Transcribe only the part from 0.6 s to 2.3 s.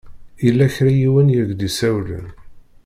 kra n yiwen i ak-d-isawlen.